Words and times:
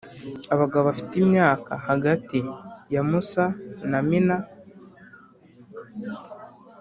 Abagabo 0.53 0.83
bafite 0.89 1.13
imyaka 1.23 1.71
hagati 1.87 2.39
yamusa 2.95 3.43
na 3.89 3.99
amina 4.03 4.37